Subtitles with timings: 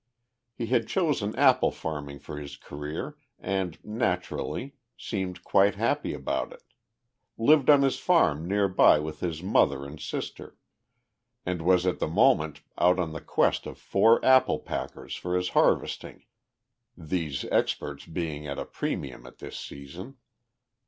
[0.55, 6.63] He had chosen apple farming for his career, and, naturally, seemed quite happy about it;
[7.37, 10.57] lived on his farm near by with his mother and sister,
[11.45, 15.49] and was at the moment out on the quest of four apple packers for his
[15.49, 16.25] harvesting,
[16.97, 20.17] these experts being at a premium at this season.